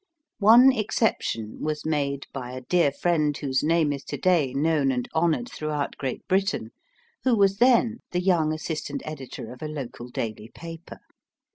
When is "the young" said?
8.09-8.51